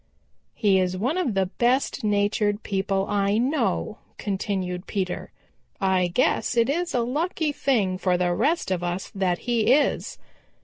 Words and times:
"He 0.55 0.79
is 0.79 0.97
one 0.97 1.15
of 1.15 1.35
the 1.35 1.45
best 1.45 2.03
natured 2.03 2.63
people 2.63 3.05
I 3.07 3.37
know," 3.37 3.99
continued 4.17 4.87
Peter. 4.87 5.31
"I 5.79 6.07
guess 6.07 6.57
it 6.57 6.71
is 6.71 6.95
a 6.95 7.01
lucky 7.01 7.51
thing 7.51 7.99
for 7.99 8.17
the 8.17 8.33
rest 8.33 8.71
of 8.71 8.83
us 8.83 9.11
that 9.13 9.37
he 9.45 9.71
is. 9.73 10.17